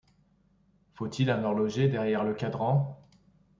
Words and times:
Faut-il 0.95 1.29
un 1.29 1.43
horloger 1.43 1.87
derrière 1.87 2.23
le 2.23 2.33
cadran 2.33 3.07